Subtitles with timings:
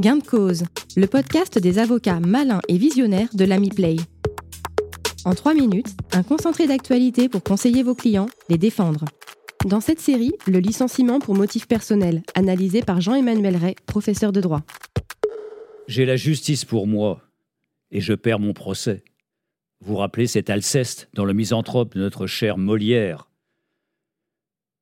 [0.00, 0.64] Gain de cause,
[0.96, 3.96] le podcast des avocats malins et visionnaires de l'Ami Play.
[5.26, 9.04] En trois minutes, un concentré d'actualité pour conseiller vos clients, les défendre.
[9.66, 14.62] Dans cette série, le licenciement pour motif personnel, analysé par Jean-Emmanuel Ray, professeur de droit.
[15.86, 17.20] J'ai la justice pour moi,
[17.90, 19.04] et je perds mon procès.
[19.82, 23.28] Vous rappelez cet Alceste dans le misanthrope de notre cher Molière.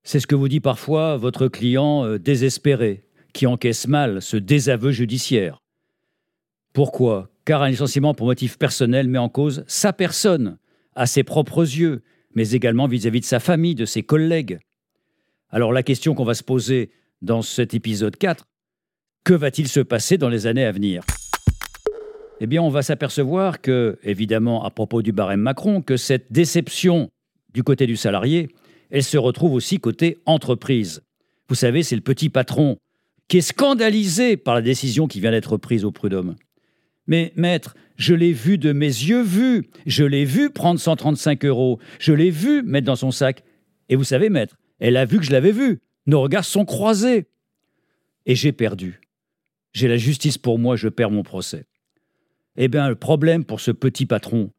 [0.05, 3.08] C'est ce que vous dit parfois votre client euh, désespéré,
[3.39, 5.63] qui encaisse mal ce désaveu judiciaire.
[6.73, 7.31] Pourquoi?
[7.45, 10.59] Car un licenciement pour motif personnel met en cause sa personne,
[10.97, 12.03] à ses propres yeux,
[12.35, 14.59] mais également vis-à-vis de sa famille, de ses collègues.
[15.51, 16.91] Alors la question qu'on va se poser
[17.23, 18.45] dans cet épisode 4,
[19.23, 21.05] que va-t-il se passer dans les années à venir?
[22.41, 27.09] Eh bien, on va s'apercevoir que, évidemment, à propos du barème Macron, que cette déception
[27.55, 28.49] du côté du salarié,
[28.91, 31.03] elle se retrouve aussi côté entreprise.
[31.49, 32.79] Vous savez, c'est le petit patron
[33.29, 36.37] qui est scandalisé par la décision qui vient d'être prise au prud'homme.
[37.07, 41.79] Mais maître, je l'ai vu de mes yeux vus, je l'ai vu prendre 135 euros,
[41.99, 43.45] je l'ai vu mettre dans son sac.
[43.89, 45.81] Et vous savez, maître, elle a vu que je l'avais vu.
[46.07, 47.27] Nos regards sont croisés.
[48.27, 49.01] Et j'ai perdu.
[49.73, 51.67] J'ai la justice pour moi, je perds mon procès.
[52.57, 54.51] Eh bien, le problème pour ce petit patron,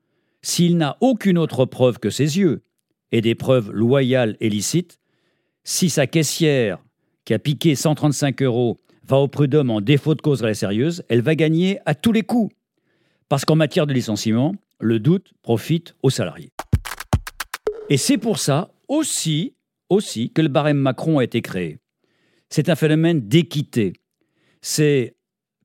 [0.41, 2.63] s'il n'a aucune autre preuve que ses yeux,
[3.11, 4.99] et des preuves loyales et licites,
[5.63, 6.79] si sa caissière
[7.29, 11.21] qui a piqué 135 euros va au prud'homme en défaut de cause réelle sérieuse, elle
[11.21, 12.51] va gagner à tous les coups.
[13.27, 16.49] Parce qu'en matière de licenciement, le doute profite aux salariés.
[17.87, 19.53] Et c'est pour ça aussi,
[19.89, 21.77] aussi que le barème Macron a été créé.
[22.49, 23.93] C'est un phénomène d'équité.
[24.63, 25.13] C'est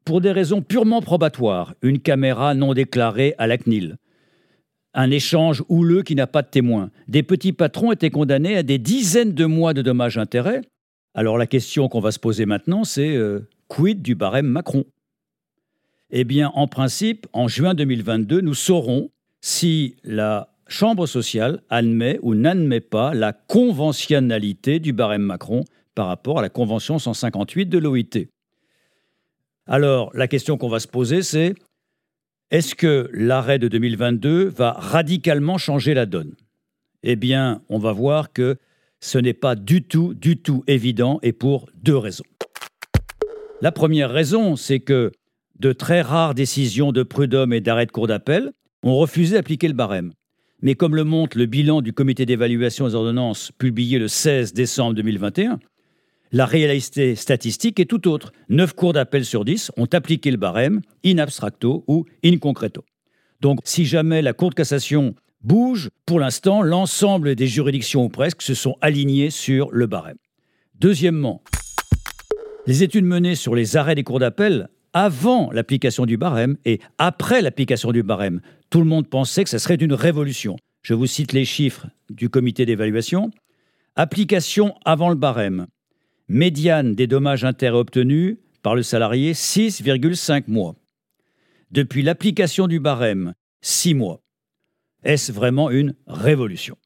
[0.05, 3.97] pour des raisons purement probatoires, une caméra non déclarée à la CNIL,
[4.93, 6.91] un échange houleux qui n'a pas de témoin.
[7.09, 10.61] Des petits patrons étaient condamnés à des dizaines de mois de dommages-intérêts
[11.15, 14.85] alors la question qu'on va se poser maintenant, c'est euh, quid du barème Macron?
[16.11, 22.35] Eh bien, en principe, en juin 2022, nous saurons si la Chambre sociale admet ou
[22.35, 25.63] n'admet pas la conventionnalité du barème Macron
[25.95, 28.29] par rapport à la Convention 158 de l'OIT.
[29.67, 31.55] Alors, la question qu'on va se poser, c'est
[32.51, 36.35] est-ce que l'arrêt de 2022 va radicalement changer la donne?
[37.03, 38.57] Eh bien, on va voir que
[39.05, 42.25] ce n'est pas du tout, du tout évident et pour deux raisons.
[43.61, 45.13] La première raison, c'est que
[45.61, 49.75] de très rares décisions de prud'homme et d'arrêt de cour d'appel ont refusé d'appliquer le
[49.75, 50.13] barème.
[50.63, 54.95] Mais comme le montre le bilan du comité d'évaluation des ordonnances publié le 16 décembre
[54.95, 55.59] 2021,
[56.33, 58.33] la réalité statistique est tout autre.
[58.49, 62.83] Neuf cours d'appel sur dix ont appliqué le barème in abstracto ou in concreto.
[63.43, 65.15] Donc, si jamais la Cour de cassation
[65.45, 70.17] bouge, pour l'instant, l'ensemble des juridictions ou presque se sont alignées sur le barème.
[70.81, 71.43] Deuxièmement,
[72.67, 77.43] les études menées sur les arrêts des cours d'appel avant l'application du barème et après
[77.43, 78.41] l'application du barème,
[78.71, 80.57] tout le monde pensait que ce serait une révolution.
[80.83, 83.31] Je vous cite les chiffres du comité d'évaluation.
[83.97, 85.67] Application avant le barème.
[86.29, 90.75] Médiane des dommages intérêts obtenus par le salarié 6,5 mois.
[91.71, 94.24] Depuis l'application du barème, 6 mois.
[95.05, 96.77] Est-ce vraiment une révolution?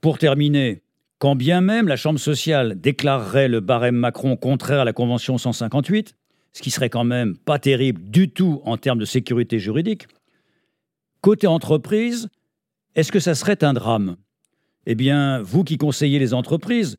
[0.00, 0.82] Pour terminer,
[1.18, 6.16] quand bien même la Chambre sociale déclarerait le barème Macron contraire à la Convention 158,
[6.52, 10.08] ce qui serait quand même pas terrible du tout en termes de sécurité juridique,
[11.20, 12.28] côté entreprise,
[12.96, 14.16] est-ce que ça serait un drame?
[14.86, 16.96] Eh bien, vous qui conseillez les entreprises,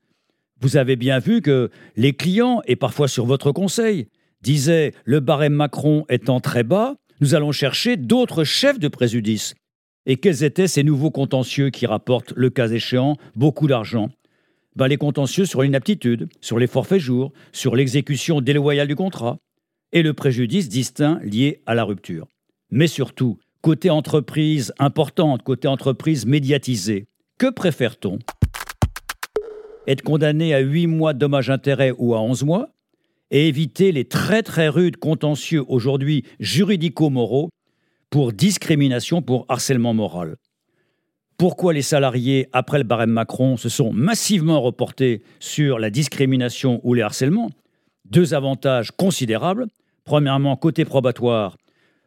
[0.62, 4.08] vous avez bien vu que les clients, et parfois sur votre conseil,
[4.42, 9.54] disaient le barème Macron étant très bas, nous allons chercher d'autres chefs de préjudice
[10.06, 14.10] et quels étaient ces nouveaux contentieux qui rapportent, le cas échéant, beaucoup d'argent?
[14.76, 19.38] Ben, Les contentieux sur l'inaptitude, sur les forfaits jours, sur l'exécution déloyale du contrat,
[19.94, 22.28] et le préjudice distinct lié à la rupture.
[22.72, 27.06] Mais surtout, côté entreprise importante, côté entreprise médiatisée,
[27.38, 28.20] que préfère-t-on?
[29.88, 32.70] Être condamné à 8 mois de dommages-intérêts ou à 11 mois?
[33.32, 37.50] Et éviter les très très rudes contentieux aujourd'hui juridico-moraux
[38.16, 40.38] pour discrimination pour harcèlement moral.
[41.38, 46.94] Pourquoi les salariés, après le barème Macron, se sont massivement reportés sur la discrimination ou
[46.94, 47.52] les harcèlements?
[48.06, 49.68] Deux avantages considérables.
[50.06, 51.58] Premièrement, côté probatoire,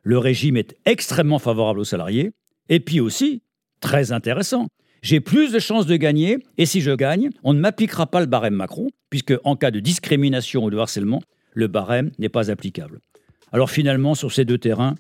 [0.02, 2.30] le régime est extrêmement favorable aux salariés.
[2.70, 3.42] Et puis aussi,
[3.80, 4.68] très intéressant,
[5.02, 8.26] j'ai plus de chances de gagner, et si je gagne, on ne m'appliquera pas le
[8.26, 11.20] barème Macron, puisque en cas de discrimination ou de harcèlement,
[11.52, 13.00] le barème n'est pas applicable.
[13.52, 14.94] Alors finalement, sur ces deux terrains,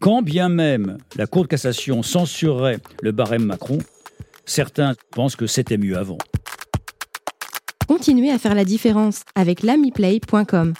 [0.00, 3.78] quand bien même la Cour de cassation censurerait le barème Macron,
[4.44, 6.18] certains pensent que c'était mieux avant.
[7.88, 10.74] Continuez à faire la différence avec l'amiplay.com.